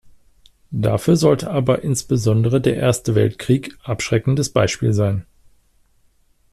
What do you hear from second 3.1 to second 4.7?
Weltkrieg abschreckendes